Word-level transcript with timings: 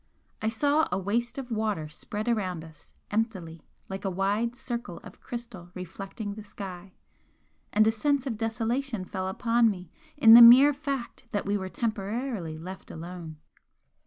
I 0.41 0.49
saw 0.49 0.87
a 0.91 0.97
waste 0.97 1.37
of 1.37 1.51
water 1.51 1.87
spread 1.87 2.27
around 2.27 2.63
us 2.63 2.95
emptily 3.11 3.61
like 3.87 4.03
a 4.03 4.09
wide 4.09 4.55
circle 4.55 4.97
of 5.03 5.21
crystal 5.21 5.69
reflecting 5.75 6.33
the 6.33 6.43
sky, 6.43 6.93
and 7.71 7.85
a 7.85 7.91
sense 7.91 8.25
of 8.25 8.35
desolation 8.35 9.05
fell 9.05 9.27
upon 9.27 9.69
me 9.69 9.91
in 10.17 10.33
the 10.33 10.41
mere 10.41 10.73
fact 10.73 11.27
that 11.33 11.45
we 11.45 11.55
were 11.55 11.69
temporarily 11.69 12.57
left 12.57 12.89
alone. 12.89 13.37